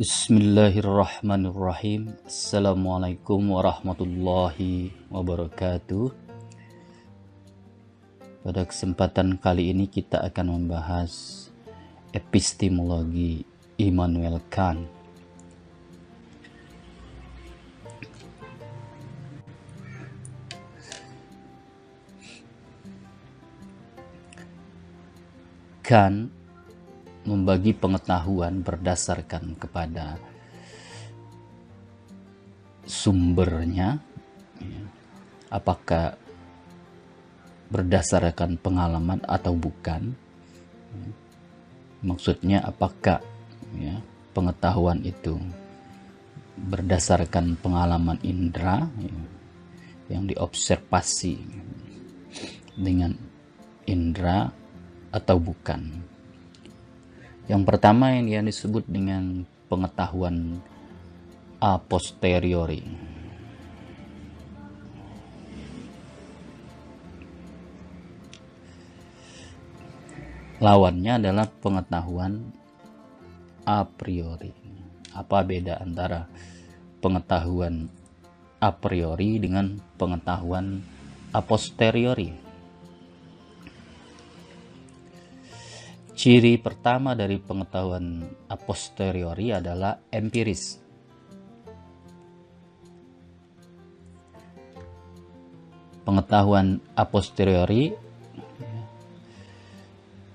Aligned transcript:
Bismillahirrahmanirrahim. 0.00 2.16
Assalamualaikum 2.24 3.52
warahmatullahi 3.52 4.96
wabarakatuh. 5.12 6.08
Pada 8.40 8.64
kesempatan 8.64 9.36
kali 9.36 9.68
ini 9.68 9.92
kita 9.92 10.24
akan 10.24 10.56
membahas 10.56 11.44
epistemologi 12.16 13.44
Immanuel 13.76 14.40
Kant. 14.48 14.88
Kant 25.84 26.39
membagi 27.30 27.70
pengetahuan 27.70 28.66
berdasarkan 28.66 29.54
kepada 29.54 30.18
sumbernya 32.82 34.02
ya, 34.58 34.82
apakah 35.54 36.18
berdasarkan 37.70 38.58
pengalaman 38.58 39.22
atau 39.22 39.54
bukan 39.54 40.10
ya. 40.90 41.08
maksudnya 42.02 42.58
apakah 42.66 43.22
ya, 43.78 44.02
pengetahuan 44.34 44.98
itu 45.06 45.38
berdasarkan 46.58 47.54
pengalaman 47.62 48.18
indera 48.26 48.90
ya, 48.98 49.18
yang 50.10 50.26
diobservasi 50.26 51.38
dengan 52.74 53.14
indera 53.86 54.50
atau 55.14 55.38
bukan 55.38 56.02
yang 57.50 57.66
pertama 57.66 58.14
yang, 58.14 58.30
yang 58.30 58.44
disebut 58.46 58.86
dengan 58.86 59.42
pengetahuan 59.66 60.62
a 61.58 61.82
posteriori. 61.82 62.86
Lawannya 70.62 71.18
adalah 71.18 71.50
pengetahuan 71.50 72.54
a 73.66 73.82
priori. 73.82 74.54
Apa 75.10 75.42
beda 75.42 75.82
antara 75.82 76.30
pengetahuan 77.02 77.90
a 78.62 78.70
priori 78.70 79.42
dengan 79.42 79.74
pengetahuan 79.98 80.86
a 81.34 81.42
posteriori? 81.42 82.49
Ciri 86.20 86.60
pertama 86.60 87.16
dari 87.16 87.40
pengetahuan 87.40 88.20
a 88.44 88.56
posteriori 88.60 89.56
adalah 89.56 90.04
empiris. 90.12 90.76
Pengetahuan 96.04 96.76
a 96.92 97.08
posteriori 97.08 97.88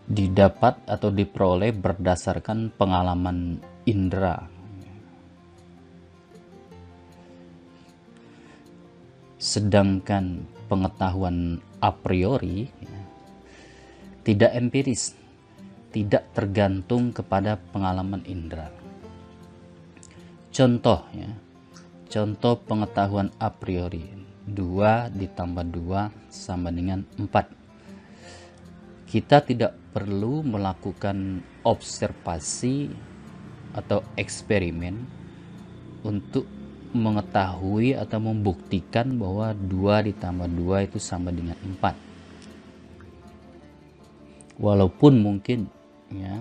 didapat 0.09 0.89
atau 0.89 1.13
diperoleh 1.13 1.69
berdasarkan 1.78 2.73
pengalaman 2.73 3.61
indera. 3.86 4.41
Sedangkan 9.38 10.50
pengetahuan 10.66 11.62
a 11.78 11.94
priori 11.94 12.74
tidak 14.25 14.50
empiris 14.57 15.25
tidak 15.95 16.28
tergantung 16.35 17.16
kepada 17.16 17.56
pengalaman 17.72 18.19
indera. 18.28 18.67
Contoh 20.51 21.07
ya, 21.16 21.31
contoh 22.11 22.59
pengetahuan 22.59 23.31
a 23.39 23.47
priori 23.47 24.03
2 24.44 25.16
ditambah 25.16 25.72
2 25.72 26.11
sama 26.28 26.75
dengan 26.75 27.07
4. 27.16 29.07
Kita 29.07 29.39
tidak 29.39 29.79
perlu 29.95 30.44
melakukan 30.44 31.39
observasi 31.63 32.91
atau 33.72 34.03
eksperimen 34.19 35.00
untuk 36.03 36.44
mengetahui 36.91 37.95
atau 37.95 38.19
membuktikan 38.19 39.16
bahwa 39.16 39.56
2 39.56 40.12
ditambah 40.12 40.51
2 40.51 40.91
itu 40.91 41.00
sama 41.00 41.31
dengan 41.31 41.56
4. 41.63 41.95
Walaupun 44.56 45.19
mungkin 45.19 45.67
ya. 46.13 46.35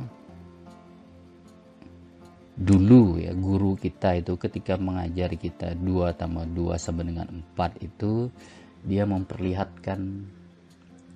Dulu 2.55 3.19
ya 3.19 3.35
guru 3.35 3.75
kita 3.75 4.15
itu 4.15 4.39
ketika 4.39 4.79
mengajari 4.79 5.35
kita 5.35 5.75
2 5.75 6.15
tambah 6.15 6.47
2 6.47 6.79
sama 6.79 7.03
dengan 7.03 7.27
4 7.57 7.83
itu 7.83 8.31
dia 8.85 9.09
memperlihatkan 9.09 10.01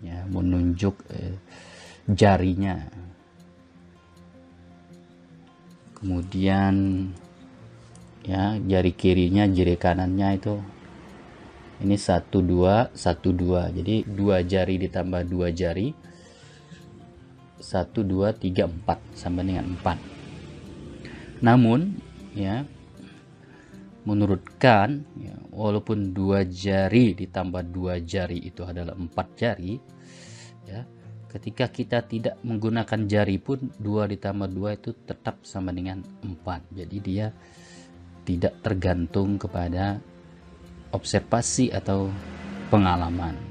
ya 0.03 0.25
menunjuk 0.26 0.98
eh, 1.14 1.37
jarinya. 2.08 2.88
Kemudian 5.98 6.75
ya 8.22 8.54
jari 8.58 8.92
kirinya 8.94 9.47
jari 9.50 9.75
kanannya 9.75 10.28
itu 10.38 10.54
ini 11.78 11.94
satu 11.94 12.42
dua 12.42 12.91
satu 12.94 13.31
dua. 13.31 13.70
Jadi 13.70 14.06
dua 14.06 14.42
jari 14.42 14.78
ditambah 14.82 15.22
dua 15.26 15.54
jari 15.54 15.94
1 17.60 17.92
2 17.94 18.34
3 18.34 18.86
4 18.86 19.19
sama 19.19 19.42
dengan 19.44 19.74
4 19.78 21.42
namun 21.44 21.98
ya 22.34 22.66
menurut 24.08 24.41
Kant 24.56 25.04
ya, 25.20 25.36
walaupun 25.52 26.16
dua 26.16 26.48
jari 26.48 27.12
ditambah 27.12 27.60
dua 27.69 28.00
jari 28.00 28.41
itu 28.41 28.64
adalah 28.64 28.96
empat 28.96 29.26
jari 29.36 29.76
ya 30.64 30.80
ketika 31.28 31.69
kita 31.69 32.08
tidak 32.08 32.41
menggunakan 32.41 33.04
jari 33.04 33.36
pun 33.36 33.69
dua 33.76 34.08
ditambah 34.08 34.48
dua 34.48 34.80
itu 34.80 34.96
tetap 35.04 35.44
sama 35.44 35.76
dengan 35.76 36.00
empat. 36.25 36.72
Jadi 36.72 36.96
dia 37.04 37.28
tidak 38.25 38.64
tergantung 38.64 39.36
kepada 39.36 40.00
observasi 40.92 41.69
atau 41.69 42.08
pengalaman 42.72 43.47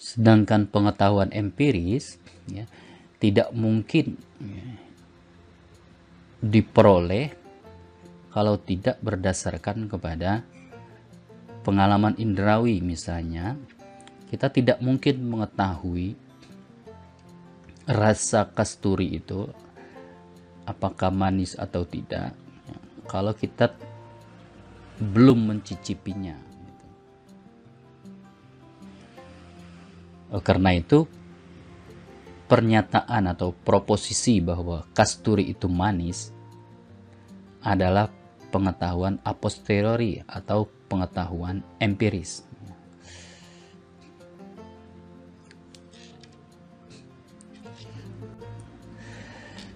Sedangkan 0.00 0.64
pengetahuan 0.64 1.28
empiris 1.28 2.16
ya, 2.48 2.64
tidak 3.20 3.52
mungkin 3.52 4.16
ya, 4.40 4.68
diperoleh 6.40 7.36
kalau 8.32 8.56
tidak 8.56 8.96
berdasarkan 9.04 9.92
kepada 9.92 10.40
pengalaman 11.68 12.16
indrawi 12.16 12.80
misalnya. 12.80 13.60
Kita 14.32 14.48
tidak 14.48 14.80
mungkin 14.80 15.20
mengetahui 15.26 16.16
rasa 17.84 18.48
kasturi 18.48 19.20
itu 19.20 19.50
apakah 20.64 21.12
manis 21.12 21.58
atau 21.58 21.82
tidak 21.84 22.32
ya, 22.64 22.76
kalau 23.10 23.34
kita 23.34 23.74
belum 24.96 25.50
mencicipinya 25.50 26.49
karena 30.38 30.78
itu 30.78 31.10
pernyataan 32.46 33.34
atau 33.34 33.50
proposisi 33.50 34.38
bahwa 34.38 34.86
kasturi 34.94 35.50
itu 35.50 35.66
manis 35.66 36.30
adalah 37.62 38.06
pengetahuan 38.54 39.18
a 39.26 39.34
posteriori 39.34 40.22
atau 40.26 40.66
pengetahuan 40.90 41.62
empiris. 41.78 42.46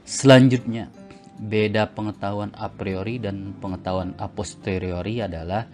Selanjutnya, 0.03 0.91
beda 1.39 1.91
pengetahuan 1.91 2.55
a 2.55 2.71
priori 2.71 3.19
dan 3.19 3.55
pengetahuan 3.59 4.15
a 4.19 4.31
posteriori 4.31 5.19
adalah 5.19 5.67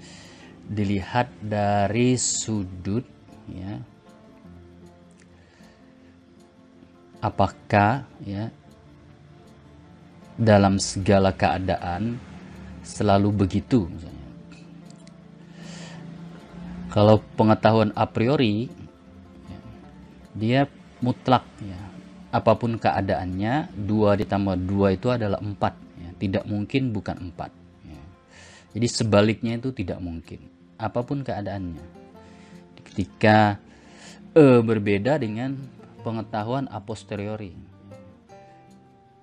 dilihat 0.65 1.29
dari 1.45 2.17
sudut 2.17 3.05
ya, 3.49 3.81
apakah 7.21 8.09
ya 8.25 8.49
dalam 10.41 10.81
segala 10.81 11.37
keadaan 11.37 12.17
selalu 12.81 13.45
begitu 13.45 13.85
misalnya. 13.87 14.29
Kalau 16.91 17.23
pengetahuan 17.39 17.95
a 17.95 18.09
priori 18.09 18.67
ya, 19.47 19.61
dia 20.35 20.61
mutlak 21.05 21.45
ya. 21.63 21.79
Apa 22.31 22.55
pun 22.55 22.79
keadaannya, 22.79 23.75
dua 23.75 24.15
ditambah 24.15 24.57
dua 24.65 24.95
itu 24.95 25.13
adalah 25.13 25.39
empat 25.39 25.75
ya. 26.01 26.11
Tidak 26.19 26.45
mungkin 26.49 26.91
bukan 26.91 27.31
empat 27.31 27.53
ya. 27.85 28.03
Jadi 28.75 28.87
sebaliknya 28.91 29.61
itu 29.61 29.71
tidak 29.71 30.01
mungkin. 30.03 30.41
Apa 30.81 31.05
pun 31.05 31.21
keadaannya. 31.23 32.03
ketika 32.91 33.55
e, 34.35 34.43
berbeda 34.67 35.15
dengan 35.23 35.55
pengetahuan 36.01 36.67
a 36.73 36.81
posteriori. 36.81 37.53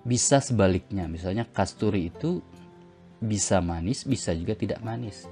Bisa 0.06 0.40
sebaliknya, 0.40 1.04
misalnya 1.10 1.44
kasturi 1.44 2.08
itu 2.08 2.40
bisa 3.18 3.58
manis, 3.58 4.06
bisa 4.06 4.30
juga 4.32 4.54
tidak 4.54 4.80
manis. 4.80 5.26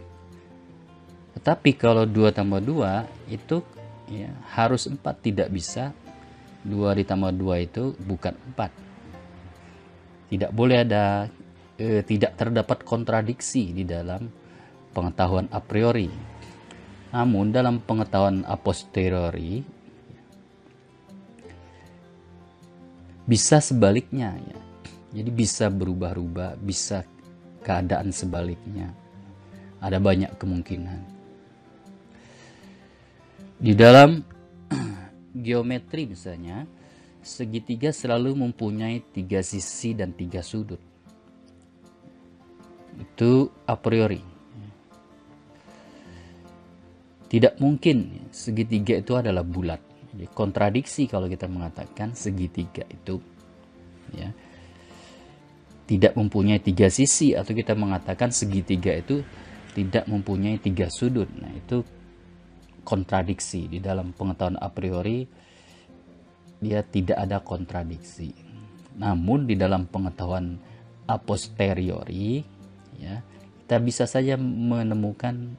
Tetapi 1.39 1.71
kalau 1.79 2.05
2 2.05 2.35
tambah 2.35 2.59
2 2.59 3.31
itu 3.31 3.63
ya, 4.11 4.33
harus 4.57 4.91
4, 4.91 4.99
tidak 5.23 5.49
bisa 5.53 5.95
2 6.67 6.99
ditambah 6.99 7.31
2 7.31 7.67
itu 7.67 7.95
bukan 8.03 8.35
4. 8.57 10.33
Tidak 10.33 10.51
boleh 10.51 10.83
ada 10.83 11.31
eh, 11.79 12.03
tidak 12.03 12.35
terdapat 12.35 12.83
kontradiksi 12.83 13.71
di 13.71 13.87
dalam 13.87 14.27
pengetahuan 14.91 15.47
a 15.55 15.63
priori. 15.63 16.11
Namun 17.15 17.55
dalam 17.55 17.79
pengetahuan 17.79 18.43
a 18.49 18.59
posteriori 18.59 19.76
bisa 23.27 23.59
sebaliknya 23.59 24.39
ya. 24.39 24.59
Jadi 25.17 25.31
bisa 25.35 25.67
berubah-ubah, 25.67 26.63
bisa 26.63 27.03
keadaan 27.67 28.15
sebaliknya. 28.15 28.95
Ada 29.83 29.99
banyak 29.99 30.39
kemungkinan. 30.39 31.01
Di 33.57 33.73
dalam 33.73 34.23
geometri 35.47 36.07
misalnya, 36.07 36.69
segitiga 37.25 37.91
selalu 37.91 38.39
mempunyai 38.39 39.03
tiga 39.11 39.43
sisi 39.43 39.97
dan 39.97 40.15
tiga 40.15 40.45
sudut. 40.45 40.79
Itu 42.97 43.51
a 43.67 43.75
priori. 43.77 44.23
Tidak 47.27 47.59
mungkin 47.59 48.31
segitiga 48.31 49.01
itu 49.01 49.19
adalah 49.19 49.43
bulat. 49.43 49.96
Jadi 50.17 50.33
kontradiksi 50.33 51.05
kalau 51.05 51.29
kita 51.29 51.45
mengatakan 51.45 52.17
segitiga 52.17 52.89
itu 52.89 53.21
ya 54.17 54.33
tidak 55.85 56.17
mempunyai 56.17 56.59
tiga 56.59 56.89
sisi 56.89 57.37
atau 57.37 57.53
kita 57.53 57.77
mengatakan 57.77 58.33
segitiga 58.33 58.97
itu 58.97 59.21
tidak 59.77 60.09
mempunyai 60.09 60.57
tiga 60.57 60.89
sudut. 60.89 61.29
Nah, 61.37 61.53
itu 61.53 61.85
kontradiksi 62.81 63.69
di 63.69 63.79
dalam 63.79 64.17
pengetahuan 64.17 64.57
a 64.57 64.73
priori 64.73 65.29
dia 66.65 66.81
tidak 66.81 67.21
ada 67.21 67.45
kontradiksi. 67.45 68.33
Namun 68.97 69.45
di 69.45 69.55
dalam 69.55 69.85
pengetahuan 69.85 70.57
a 71.05 71.21
posteriori 71.21 72.41
ya, 72.97 73.21
kita 73.63 73.77
bisa 73.85 74.09
saja 74.09 74.41
menemukan 74.41 75.53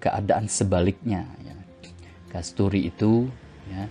keadaan 0.00 0.48
sebaliknya 0.48 1.28
ya. 1.44 1.54
Kasturi 2.32 2.88
itu 2.88 3.28
ya. 3.68 3.84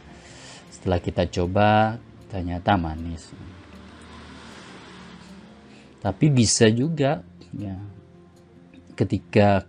Setelah 0.73 0.99
kita 1.01 1.23
coba 1.29 1.97
ternyata 2.27 2.75
manis. 2.75 3.31
Tapi 6.01 6.25
bisa 6.29 6.69
juga 6.69 7.25
ya. 7.55 7.77
Ketika 8.97 9.65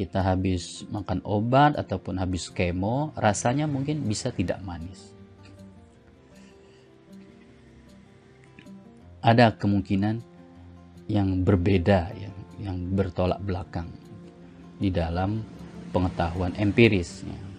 kita 0.00 0.24
habis 0.24 0.88
makan 0.88 1.20
obat 1.28 1.76
ataupun 1.76 2.16
habis 2.16 2.48
kemo 2.48 3.12
rasanya 3.20 3.68
mungkin 3.68 4.00
bisa 4.08 4.32
tidak 4.32 4.64
manis. 4.64 5.12
Ada 9.20 9.52
kemungkinan 9.52 10.24
yang 11.04 11.44
berbeda 11.44 12.16
ya, 12.16 12.32
yang 12.64 12.80
bertolak 12.96 13.44
belakang 13.44 13.92
di 14.80 14.88
dalam 14.88 15.44
pengetahuan 15.92 16.56
empiris 16.56 17.20
ya. 17.28 17.49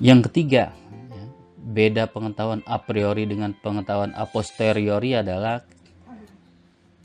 Yang 0.00 0.24
ketiga 0.24 0.72
beda 1.60 2.08
pengetahuan 2.08 2.64
a 2.64 2.80
priori 2.80 3.28
dengan 3.28 3.52
pengetahuan 3.52 4.16
a 4.16 4.24
posteriori 4.24 5.12
adalah 5.14 5.60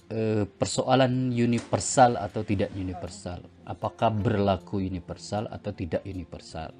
e, 0.07 0.47
persoalan 0.47 1.29
universal 1.29 2.15
atau 2.15 2.41
tidak 2.41 2.71
universal. 2.73 3.43
Apakah 3.67 4.09
berlaku 4.09 4.81
universal 4.81 5.51
atau 5.51 5.75
tidak 5.75 6.01
universal? 6.07 6.71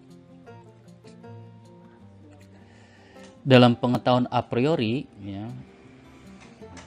Dalam 3.45 3.77
pengetahuan 3.77 4.25
a 4.33 4.41
priori, 4.41 5.06
ya, 5.21 5.45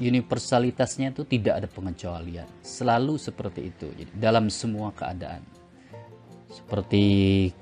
universalitasnya 0.02 1.14
itu 1.14 1.22
tidak 1.22 1.62
ada 1.62 1.68
pengecualian. 1.70 2.50
Selalu 2.66 3.14
seperti 3.14 3.70
itu. 3.70 3.86
Jadi, 3.94 4.10
dalam 4.18 4.50
semua 4.50 4.90
keadaan. 4.90 5.46
Seperti 6.50 7.04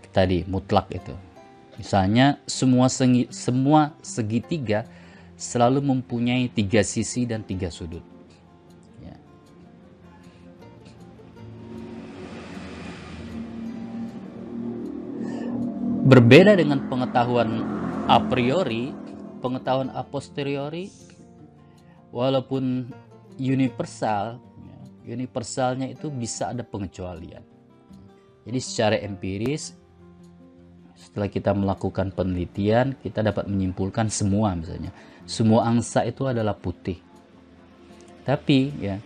tadi 0.08 0.48
mutlak 0.48 0.88
itu 0.96 1.35
Misalnya 1.76 2.40
semua 2.48 2.88
segi, 2.88 3.28
semua 3.28 3.92
segitiga 4.00 4.88
selalu 5.36 5.84
mempunyai 5.84 6.48
tiga 6.48 6.80
sisi 6.80 7.28
dan 7.28 7.44
tiga 7.44 7.68
sudut. 7.68 8.00
Ya. 9.04 9.16
Berbeda 16.08 16.56
dengan 16.56 16.88
pengetahuan 16.88 17.60
a 18.08 18.16
priori, 18.24 18.96
pengetahuan 19.44 19.92
a 19.92 20.00
posteriori, 20.00 20.88
walaupun 22.08 22.88
universal, 23.36 24.40
ya, 24.64 24.78
universalnya 25.12 25.92
itu 25.92 26.08
bisa 26.08 26.56
ada 26.56 26.64
pengecualian. 26.64 27.44
Jadi 28.48 28.58
secara 28.64 28.96
empiris 28.96 29.76
setelah 30.96 31.28
kita 31.28 31.52
melakukan 31.52 32.10
penelitian 32.10 32.96
kita 33.04 33.20
dapat 33.20 33.44
menyimpulkan 33.46 34.08
semua 34.08 34.56
misalnya. 34.56 34.90
Semua 35.28 35.68
angsa 35.68 36.02
itu 36.08 36.24
adalah 36.24 36.56
putih. 36.56 36.98
Tapi 38.24 38.58
ya 38.80 38.96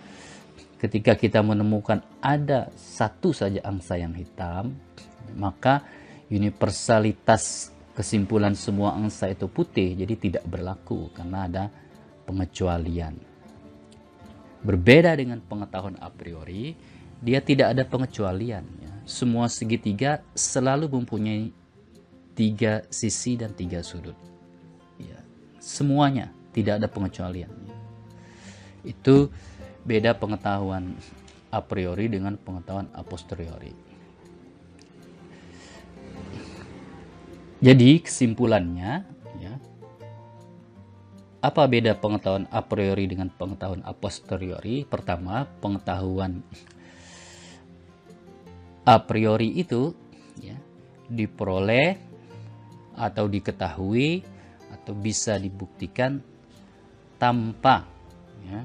ketika 0.80 1.12
kita 1.12 1.44
menemukan 1.44 2.00
ada 2.24 2.72
satu 2.72 3.36
saja 3.36 3.60
angsa 3.66 4.00
yang 4.00 4.16
hitam 4.16 4.72
maka 5.36 5.84
universalitas 6.32 7.68
kesimpulan 7.92 8.56
semua 8.56 8.96
angsa 8.96 9.28
itu 9.28 9.44
putih 9.50 9.92
jadi 9.92 10.14
tidak 10.16 10.44
berlaku 10.48 11.12
karena 11.12 11.44
ada 11.44 11.64
pengecualian. 12.24 13.18
Berbeda 14.64 15.12
dengan 15.16 15.44
pengetahuan 15.44 16.00
a 16.00 16.08
priori 16.08 16.72
dia 17.20 17.44
tidak 17.44 17.76
ada 17.76 17.84
pengecualian 17.84 18.64
ya. 18.80 18.92
semua 19.04 19.52
segitiga 19.52 20.24
selalu 20.32 20.88
mempunyai 20.88 21.52
tiga 22.40 22.88
sisi 22.88 23.36
dan 23.36 23.52
tiga 23.52 23.84
sudut. 23.84 24.16
Ya, 24.96 25.20
semuanya 25.60 26.32
tidak 26.56 26.80
ada 26.80 26.88
pengecualian. 26.88 27.52
Itu 28.80 29.28
beda 29.84 30.16
pengetahuan 30.16 30.96
a 31.52 31.60
priori 31.60 32.08
dengan 32.08 32.40
pengetahuan 32.40 32.88
a 32.96 33.04
posteriori. 33.04 33.76
Jadi 37.60 38.00
kesimpulannya, 38.00 39.04
ya, 39.36 39.52
apa 41.44 41.62
beda 41.68 41.92
pengetahuan 42.00 42.48
a 42.48 42.64
priori 42.64 43.04
dengan 43.04 43.28
pengetahuan 43.28 43.84
a 43.84 43.92
posteriori? 43.92 44.88
Pertama, 44.88 45.44
pengetahuan 45.60 46.40
a 48.88 48.96
priori 49.04 49.60
itu 49.60 49.92
ya, 50.40 50.56
diperoleh 51.12 52.09
atau 53.00 53.24
diketahui 53.26 54.20
atau 54.70 54.92
bisa 54.94 55.40
dibuktikan 55.40 56.20
tanpa 57.16 57.84
ya, 58.44 58.64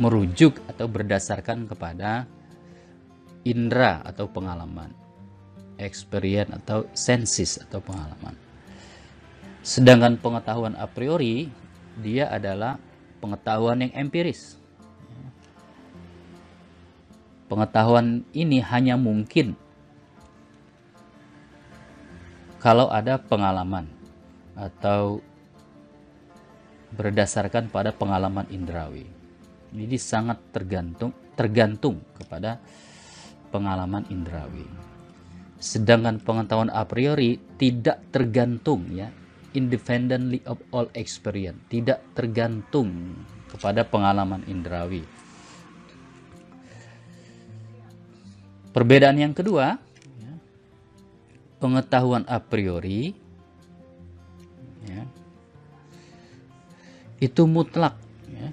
merujuk 0.00 0.60
atau 0.68 0.88
berdasarkan 0.88 1.68
kepada 1.68 2.24
indera 3.44 4.04
atau 4.04 4.28
pengalaman, 4.28 4.92
experience 5.80 6.52
atau 6.64 6.88
sensis 6.92 7.60
atau 7.60 7.80
pengalaman. 7.80 8.36
Sedangkan 9.60 10.16
pengetahuan 10.16 10.76
a 10.76 10.88
priori 10.88 11.48
dia 12.00 12.32
adalah 12.32 12.80
pengetahuan 13.20 13.84
yang 13.84 13.92
empiris. 14.08 14.56
Pengetahuan 17.48 18.24
ini 18.32 18.62
hanya 18.62 18.94
mungkin 18.94 19.58
kalau 22.60 22.92
ada 22.92 23.16
pengalaman 23.16 23.88
atau 24.54 25.24
berdasarkan 26.92 27.72
pada 27.72 27.90
pengalaman 27.96 28.44
indrawi. 28.52 29.08
Jadi 29.72 29.96
sangat 29.96 30.38
tergantung 30.52 31.14
tergantung 31.40 32.04
kepada 32.20 32.60
pengalaman 33.48 34.04
indrawi. 34.12 34.68
Sedangkan 35.56 36.20
pengetahuan 36.20 36.68
a 36.68 36.84
priori 36.84 37.40
tidak 37.56 38.04
tergantung 38.12 38.84
ya, 38.92 39.08
independently 39.56 40.44
of 40.44 40.60
all 40.68 40.88
experience, 40.92 41.56
tidak 41.72 42.04
tergantung 42.12 43.16
kepada 43.48 43.88
pengalaman 43.88 44.44
indrawi. 44.44 45.04
Perbedaan 48.70 49.18
yang 49.18 49.34
kedua, 49.34 49.80
pengetahuan 51.60 52.24
a 52.24 52.40
priori 52.40 53.12
ya, 54.88 55.04
itu 57.20 57.44
mutlak. 57.44 58.00
Ya. 58.32 58.48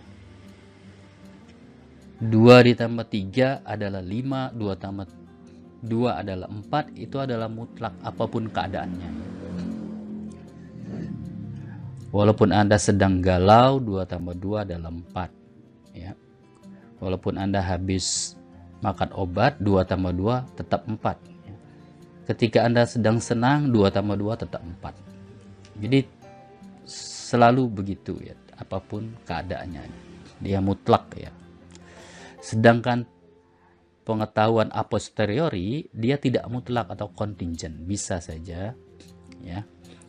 2 2.19 2.67
ditambah 2.67 3.07
3 3.07 3.63
adalah 3.63 4.03
5, 4.03 4.51
2 4.59 4.75
tambah 4.75 5.07
2 5.87 6.19
adalah 6.19 6.47
4, 6.51 6.91
itu 6.99 7.15
adalah 7.15 7.47
mutlak 7.47 7.95
apa 8.03 8.23
pun 8.27 8.51
keadaannya. 8.51 9.11
Walaupun 12.11 12.49
Anda 12.51 12.75
sedang 12.75 13.23
galau, 13.23 13.79
2 13.79 14.03
tambah 14.03 14.35
2 14.35 14.65
adalah 14.67 14.89
4. 14.89 15.29
Ya. 15.95 16.11
Walaupun 16.97 17.37
Anda 17.37 17.61
habis 17.61 18.35
makan 18.81 19.13
obat 19.13 19.61
2 19.61 19.85
tambah 19.85 20.11
2 20.11 20.57
tetap 20.57 20.83
4 20.89 21.36
ketika 22.27 22.67
anda 22.67 22.83
sedang 22.83 23.23
senang 23.23 23.71
2 23.71 23.89
tambah 23.89 24.19
2 24.19 24.43
tetap 24.43 24.61
4 24.61 25.07
jadi 25.77 25.99
selalu 27.27 27.67
begitu 27.69 28.15
ya. 28.23 28.33
Apa 28.57 28.81
pun 28.81 29.13
keadaannya 29.27 29.85
dia 30.41 30.63
mutlak 30.63 31.13
ya. 31.13 31.29
Sedangkan 32.41 33.05
pengetahuan 34.07 34.71
a 34.71 34.87
posteriori 34.87 35.91
dia 35.91 36.15
tidak 36.17 36.47
mutlak 36.47 36.89
atau 36.89 37.11
kontingent. 37.11 37.85
Bisa 37.85 38.17
saja 38.23 38.73
ya. 39.43 39.59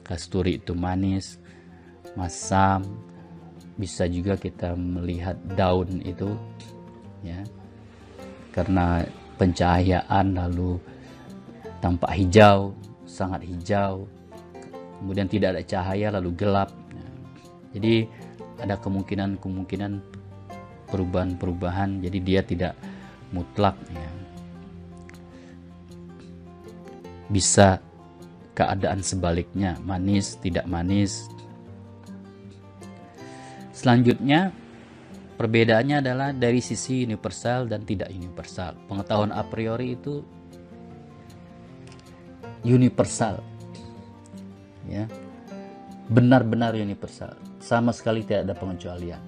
Kasturi 0.07 0.63
itu 0.63 0.73
manis 0.73 1.37
masam. 2.17 2.87
Bisa 3.77 4.09
juga 4.09 4.41
kita 4.41 4.73
melihat 4.79 5.37
daun 5.53 6.01
itu 6.01 6.33
ya. 7.21 7.45
Karena 8.55 9.05
pencahayaan 9.37 10.35
lalu 10.35 10.81
tampak 11.79 12.11
hijau 12.15 12.75
sangat 13.07 13.47
hijau 13.47 14.07
kemudian 14.99 15.31
tidak 15.31 15.57
ada 15.57 15.63
cahaya 15.65 16.09
lalu 16.15 16.31
gelap 16.35 16.71
jadi 17.73 18.11
ada 18.59 18.75
kemungkinan-kemungkinan 18.83 20.03
perubahan-perubahan 20.91 22.03
jadi 22.03 22.19
dia 22.19 22.41
tidak 22.43 22.75
mutlak 23.31 23.77
ya. 23.93 24.11
bisa 27.31 27.79
keadaan 28.59 29.05
sebaliknya 29.05 29.79
manis 29.87 30.35
tidak 30.43 30.67
manis 30.67 31.31
selanjutnya 33.71 34.51
Perbedaannya 35.39 36.03
adalah 36.03 36.35
dari 36.35 36.59
sisi 36.59 37.07
universal 37.07 37.71
dan 37.71 37.87
tidak 37.87 38.11
universal. 38.11 38.75
Pengetahuan 38.91 39.31
a 39.31 39.47
priori 39.47 39.95
itu 39.95 40.27
universal. 42.65 43.41
Ya. 44.89 45.09
Benar-benar 46.09 46.73
universal. 46.75 47.37
Sama 47.61 47.93
sekali 47.93 48.25
tidak 48.25 48.49
ada 48.49 48.55
pengecualian. 48.57 49.21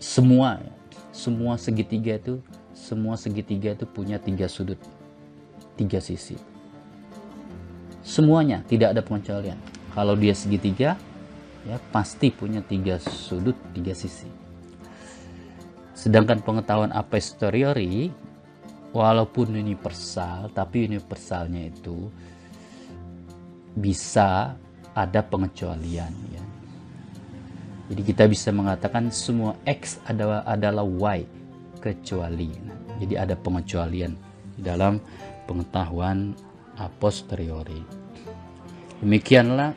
Semua 0.00 0.58
semua 1.10 1.60
segitiga 1.60 2.16
itu 2.16 2.40
semua 2.72 3.18
segitiga 3.20 3.76
itu 3.76 3.84
punya 3.84 4.16
tiga 4.16 4.48
sudut, 4.48 4.80
tiga 5.76 6.00
sisi. 6.00 6.38
Semuanya 8.00 8.64
tidak 8.64 8.96
ada 8.96 9.02
pengecualian. 9.04 9.60
Kalau 9.92 10.16
dia 10.16 10.32
segitiga, 10.32 10.96
ya 11.68 11.76
pasti 11.92 12.32
punya 12.32 12.64
tiga 12.64 12.96
sudut 13.02 13.58
tiga 13.76 13.92
sisi 13.92 14.40
sedangkan 16.00 16.40
pengetahuan 16.40 16.88
a 16.96 17.04
posteriori 17.04 18.08
walaupun 18.90 19.54
universal 19.54 20.50
tapi 20.50 20.86
universalnya 20.90 21.70
itu 21.70 22.10
bisa 23.74 24.58
ada 24.94 25.20
pengecualian 25.22 26.10
ya. 26.34 26.44
Jadi 27.90 28.02
kita 28.06 28.30
bisa 28.30 28.54
mengatakan 28.54 29.10
semua 29.10 29.58
x 29.66 29.98
adalah 30.06 30.46
adalah 30.46 30.86
y 30.86 31.26
kecuali. 31.82 32.50
Jadi 33.02 33.14
ada 33.18 33.34
pengecualian 33.34 34.14
di 34.54 34.62
dalam 34.62 35.02
pengetahuan 35.46 36.34
a 36.78 36.86
posteriori. 36.86 37.82
Demikianlah 39.02 39.72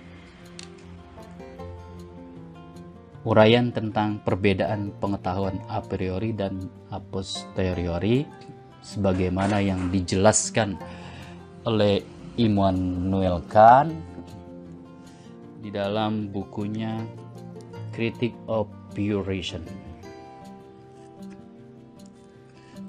uraian 3.24 3.72
tentang 3.72 4.20
perbedaan 4.22 4.92
pengetahuan 5.00 5.58
a 5.72 5.80
priori 5.80 6.36
dan 6.36 6.60
a 6.92 7.00
posteriori 7.00 8.28
sebagaimana 8.84 9.64
yang 9.64 9.88
dijelaskan 9.90 10.76
oleh 11.64 12.04
Immanuel 12.36 13.40
Kant 13.48 13.96
di 15.64 15.72
dalam 15.72 16.28
bukunya 16.28 17.00
Critic 17.96 18.36
of 18.52 18.68
Pure 18.92 19.24
Reason. 19.24 19.64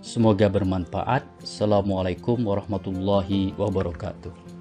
Semoga 0.04 0.50
bermanfaat. 0.50 1.24
Assalamualaikum 1.40 2.42
warahmatullahi 2.44 3.54
wabarakatuh. 3.56 4.53